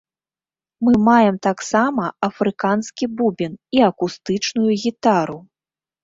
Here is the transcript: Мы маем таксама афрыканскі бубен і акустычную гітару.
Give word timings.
Мы 0.85 0.93
маем 1.07 1.35
таксама 1.47 2.03
афрыканскі 2.27 3.05
бубен 3.19 3.53
і 3.79 3.83
акустычную 3.89 4.73
гітару. 4.85 5.37